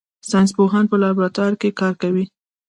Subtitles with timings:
[0.29, 2.25] ساینس پوهان په لابراتوار کې کار کوي